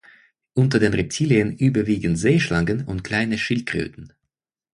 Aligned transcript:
Unter 0.53 0.79
den 0.79 0.95
Reptilien 0.95 1.55
überwiegen 1.55 2.15
Seeschlangen 2.15 2.85
und 2.87 3.03
kleine 3.03 3.37
Schildkröten. 3.37 4.13